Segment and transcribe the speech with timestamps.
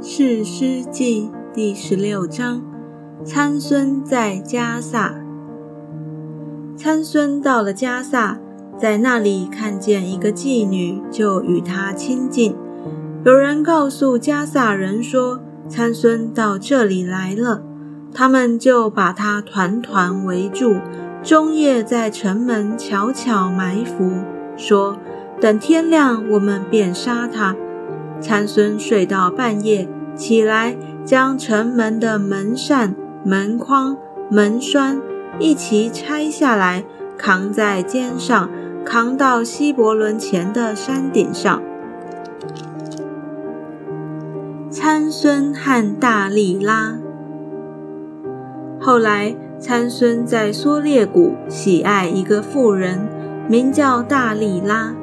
[0.00, 2.62] 士师记第十六章：
[3.24, 5.16] 参孙在迦萨。
[6.76, 8.38] 参孙到了迦萨，
[8.78, 12.54] 在那里看见一个妓女，就与她亲近。
[13.24, 17.64] 有人告诉迦萨人说：“参孙到这里来了。”
[18.14, 20.76] 他们就把他团团围住，
[21.24, 24.22] 终夜在城门悄悄埋伏，
[24.56, 24.96] 说
[25.40, 27.56] ：“等天亮，我们便杀他。”
[28.20, 32.94] 参孙睡到半夜，起来将城门的门扇、
[33.24, 33.96] 门框、
[34.30, 35.00] 门栓
[35.38, 36.84] 一齐拆下来，
[37.16, 38.50] 扛在肩上，
[38.84, 41.62] 扛到希伯伦前的山顶上。
[44.70, 46.98] 参孙和大力拉。
[48.80, 53.08] 后来，参孙在梭列谷喜爱一个妇人，
[53.48, 54.94] 名叫大力拉。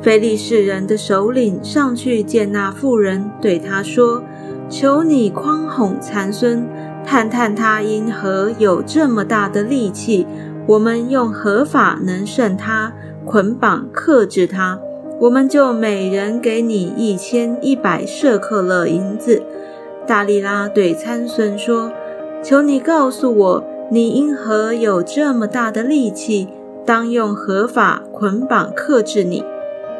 [0.00, 4.22] 非利士人的首领上去见那妇人，对他说
[4.70, 6.68] ：“求你宽哄参孙，
[7.04, 10.26] 探探他因何有这么大的力气。
[10.68, 12.92] 我们用何法能胜他？
[13.24, 14.78] 捆绑克制他，
[15.20, 19.42] 我们就每人给你一千一百舍克勒银子。”
[20.06, 21.90] 大利拉对参孙说
[22.42, 26.48] ：“求你告诉我，你因何有这么大的力气？
[26.86, 29.44] 当用何法捆绑克制你？”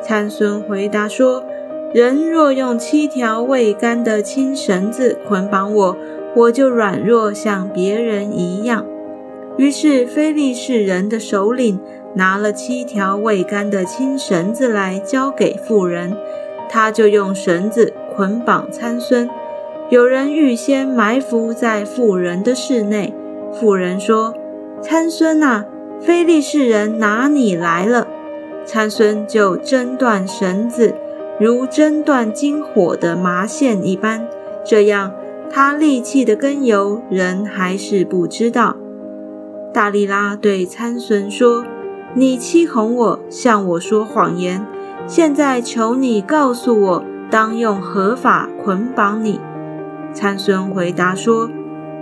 [0.03, 1.45] 参孙回答说
[1.93, 5.97] ：“人若用七条未干的青绳子捆绑我，
[6.35, 8.85] 我就软弱，像别人一样。”
[9.59, 11.81] 于是非利士人的首领
[12.15, 16.17] 拿了七条未干的青绳子来交给妇人，
[16.69, 19.29] 他就用绳子捆绑参孙。
[19.91, 23.12] 有人预先埋伏在妇人的室内。
[23.53, 24.35] 妇人说
[24.81, 25.65] ：“参孙啊，
[26.01, 28.07] 非利士人拿你来了。”
[28.69, 30.95] 参孙就挣断绳子，
[31.41, 34.29] 如挣断金火的麻线一般。
[34.63, 35.11] 这样，
[35.51, 38.77] 他力气的根由，人还是不知道。
[39.73, 41.65] 大力拉对参孙说
[42.12, 44.67] ：“你欺哄我，向我说谎言。
[45.07, 49.41] 现在求你告诉我，当用何法捆绑你？”
[50.12, 51.49] 参孙回答说：“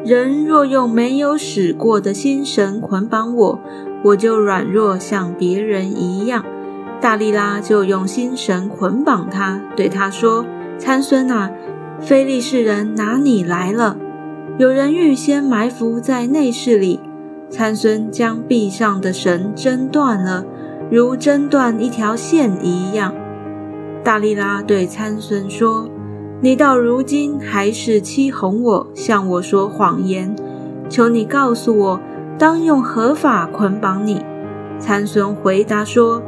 [0.04, 3.60] 人若用没有使过的新绳捆绑我，
[4.02, 6.44] 我就软弱，像别人一样。”
[7.00, 10.44] 大利拉就用心绳捆绑他，对他说
[10.76, 11.50] ：“参孙啊，
[12.00, 13.96] 非利士人拿你来了。
[14.58, 17.00] 有人预先埋伏在内室里。”
[17.48, 20.44] 参孙将臂上的绳挣断了，
[20.90, 23.14] 如挣断一条线一样。
[24.02, 25.88] 大利拉对参孙说
[26.42, 30.34] ：“你到如今还是欺哄我，向我说谎言。
[30.88, 32.00] 求你告诉我，
[32.36, 34.24] 当用何法捆绑你？”
[34.80, 36.20] 参孙回答说。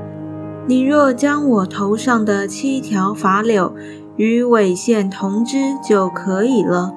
[0.68, 3.74] 你若将我头上的七条发柳
[4.16, 6.92] 与尾线同织就可以了。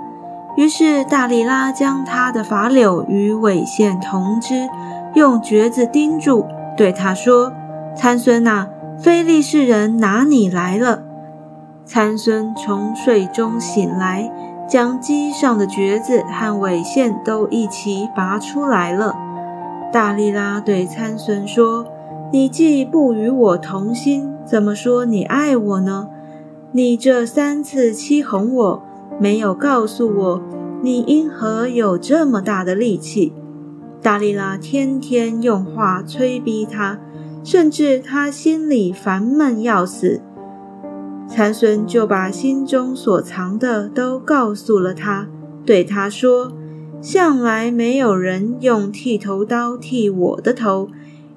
[0.58, 4.68] 于是大力拉将他的发柳与尾线同织，
[5.16, 6.46] 用橛子钉住，
[6.76, 7.54] 对他说
[7.96, 8.68] ：“参孙啊，
[9.00, 11.04] 非利士人拿你来了。”
[11.88, 14.30] 参孙从睡中醒来，
[14.68, 19.16] 将机上的橛子和尾线都一起拔出来了。
[19.94, 21.86] 大力拉对参孙说。
[22.34, 26.08] 你既不与我同心，怎么说你爱我呢？
[26.72, 28.84] 你这三次欺哄我，
[29.20, 30.42] 没有告诉我
[30.82, 33.34] 你因何有这么大的力气。
[34.02, 37.02] 大利拉天天用话催逼他，
[37.44, 40.22] 甚至他心里烦闷要死。
[41.28, 45.28] 残孙就把心中所藏的都告诉了他，
[45.66, 46.54] 对他说
[47.02, 50.88] ：“向来没有人用剃头刀剃我的头。”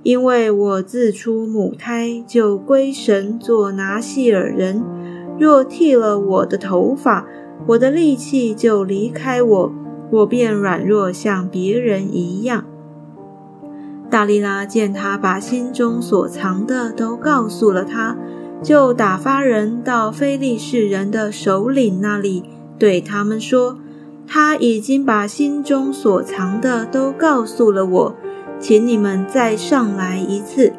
[0.05, 4.85] 因为我自出母胎就归神做拿细尔人，
[5.41, 7.27] 若剃了我的头发，
[7.69, 9.73] 我的力气就离开我，
[10.11, 12.67] 我便软弱像别人一样。
[14.11, 18.17] 大利拉见他把心中所藏的都告诉了他，
[18.63, 22.45] 就打发人到非利士人的首领那里，
[22.79, 23.79] 对他们说
[24.29, 28.17] ：“他已经把心中所藏的都告诉了我。”
[28.59, 30.73] 请你们再上来一次。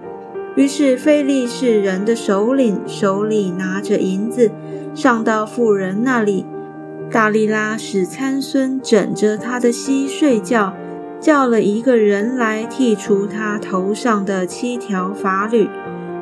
[0.56, 4.51] 于是菲利士人的首领手里拿着银子，
[4.94, 6.45] 上到妇人那里。
[7.12, 10.74] 大力拉使参孙枕着他的膝睡觉，
[11.19, 15.69] 叫了一个人来剔除他头上的七条法律。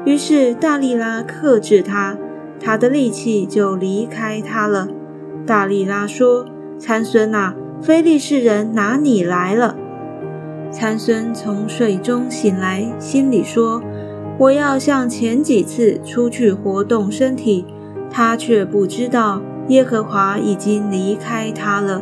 [0.06, 2.18] 于是大力拉克制他，
[2.60, 4.88] 他的力气就离开他了。
[5.46, 6.46] 大力拉说
[6.80, 9.78] ：“参孙啊，菲利士人拿你来了。”
[10.74, 13.82] 参孙从水中醒来，心里说
[14.40, 17.66] ：“我要像前几次出去活动身体。”
[18.10, 22.02] 他却不知道耶和华已经离开他了。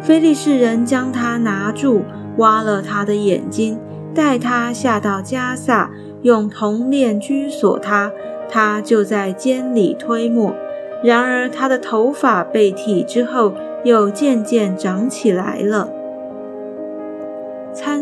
[0.00, 2.02] 非利士人将他拿住，
[2.38, 3.78] 挖了他的眼睛，
[4.14, 5.90] 带他下到加萨，
[6.22, 8.12] 用铜链拘锁他，
[8.48, 10.54] 他就在监里推磨。
[11.02, 13.52] 然而他的头发被剃之后，
[13.84, 15.88] 又渐渐长起来了。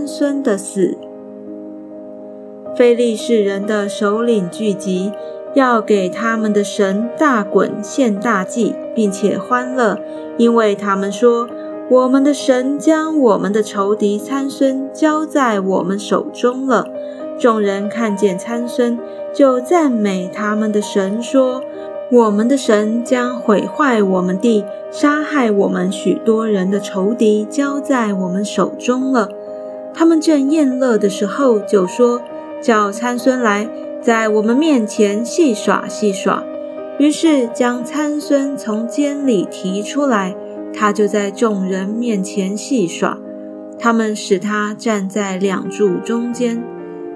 [0.03, 0.99] 参孙的死，
[2.77, 5.13] 非利士人的首领聚集，
[5.55, 9.97] 要给他们的神大滚献大祭，并且欢乐，
[10.37, 11.49] 因为他们说。
[11.89, 16.89] 我们的神将我们的仇敌参孙交在我们手中了。
[17.39, 18.99] 众人看见参孙，
[19.35, 21.63] 就赞美他们的神，说
[22.11, 29.29] ：“我们的神将毁坏我们地，杀害我们许多人的仇敌交在我们手中了。”
[30.03, 32.21] 他们正宴乐的时候，就说
[32.61, 33.69] ：“叫参孙来，
[34.03, 36.43] 在我们面前戏耍戏耍。”
[36.99, 40.35] 于是将参孙从监里提出来。
[40.75, 43.17] 他就在众人面前戏耍，
[43.79, 46.61] 他们使他站在两柱中间。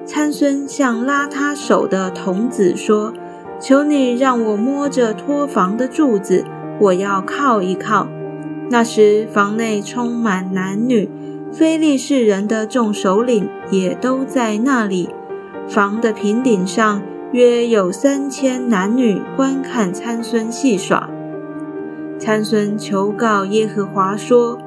[0.05, 3.13] 参孙向拉他手的童子说
[3.59, 6.45] ：“求你让我摸着托房的柱子，
[6.79, 8.07] 我要靠一靠。”
[8.71, 11.09] 那时房内充满男女，
[11.59, 15.09] 非利士人的众首领也都在那里。
[15.67, 17.01] 房的平顶上
[17.33, 21.09] 约有三千男女观看参孙戏耍。
[22.19, 24.59] 参孙求告耶和华说：“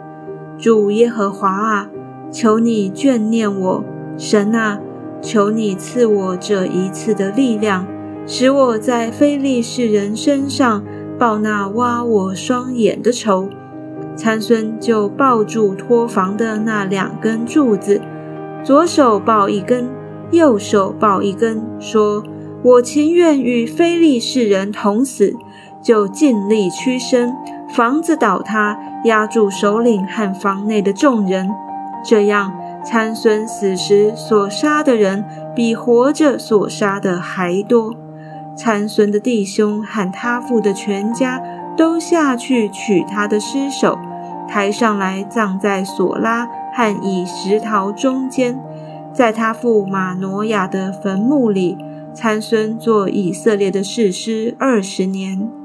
[0.57, 1.89] 主耶和华啊，
[2.31, 3.83] 求你眷念我，
[4.17, 4.79] 神啊，
[5.21, 7.85] 求你赐我这一次的力量，
[8.25, 10.83] 使我在非利士人身上
[11.19, 13.47] 报那挖我双眼的仇。”
[14.19, 18.01] 参孙就抱住托房的那两根柱子，
[18.65, 19.87] 左手抱一根，
[20.31, 22.21] 右手抱一根，说
[22.61, 25.33] ：“我情愿与非利士人同死。”
[25.81, 27.33] 就尽力屈身，
[27.73, 31.49] 房子倒塌，压住首领和房内的众人。
[32.03, 32.51] 这样，
[32.83, 35.23] 参孙死时所杀的人，
[35.55, 37.95] 比活着所杀的还多。
[38.57, 41.41] 参孙的弟兄和他父的全家
[41.77, 43.97] 都下去取他的尸首，
[44.49, 48.59] 抬上来葬在索拉和以石陶中间，
[49.13, 51.77] 在他父马挪亚的坟墓里。
[52.11, 55.58] 参孙做以色列的士师二十年。